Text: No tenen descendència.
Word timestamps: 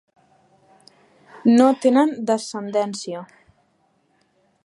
No 1.59 1.67
tenen 1.83 2.15
descendència. 2.31 3.23